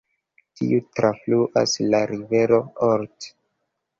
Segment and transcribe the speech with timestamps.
[0.59, 2.57] Tiu trafluas la rivero
[2.87, 3.29] Olt.